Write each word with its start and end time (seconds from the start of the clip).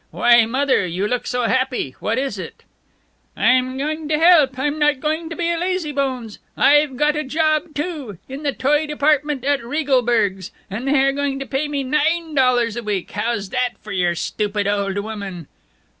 "Why, 0.09 0.47
Mother! 0.47 0.83
You 0.87 1.07
look 1.07 1.27
so 1.27 1.43
happy! 1.43 1.95
What 1.99 2.17
is 2.17 2.39
it?" 2.39 2.63
"I'm 3.37 3.77
going 3.77 4.09
to 4.09 4.17
help! 4.17 4.57
I'm 4.57 4.79
not 4.79 4.99
going 4.99 5.29
to 5.29 5.35
be 5.35 5.47
a 5.51 5.59
lazybones. 5.59 6.39
I've 6.57 6.97
got 6.97 7.15
a 7.15 7.23
job, 7.23 7.75
too! 7.75 8.17
In 8.27 8.41
the 8.41 8.51
toy 8.51 8.87
department 8.87 9.45
at 9.45 9.63
Regalberg's. 9.63 10.49
And 10.71 10.87
they 10.87 10.99
are 11.03 11.13
going 11.13 11.37
to 11.37 11.45
pay 11.45 11.67
me 11.67 11.83
nine 11.83 12.33
dollars 12.33 12.75
a 12.75 12.81
week. 12.81 13.11
How's 13.11 13.49
that 13.51 13.75
for 13.79 13.91
your 13.91 14.15
stupid 14.15 14.65
old 14.65 14.97
woman?" 14.97 15.47